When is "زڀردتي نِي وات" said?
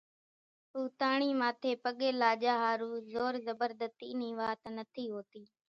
3.45-4.61